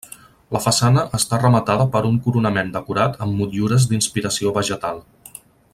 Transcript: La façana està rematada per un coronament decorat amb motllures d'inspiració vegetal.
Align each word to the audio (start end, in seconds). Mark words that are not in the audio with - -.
La 0.55 0.61
façana 0.61 1.03
està 1.17 1.39
rematada 1.41 1.85
per 1.95 2.01
un 2.11 2.17
coronament 2.29 2.73
decorat 2.79 3.21
amb 3.27 3.43
motllures 3.43 3.87
d'inspiració 3.93 4.55
vegetal. 4.61 5.05